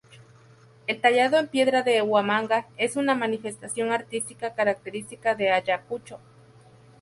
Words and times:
El 0.87 0.99
tallado 0.99 1.37
en 1.37 1.47
piedra 1.47 1.83
de 1.83 2.01
Huamanga 2.01 2.65
es 2.77 2.95
una 2.95 3.13
manifestación 3.13 3.91
artística 3.91 4.55
característica 4.55 5.35
de 5.35 5.51
Ayacucho. 5.51 6.17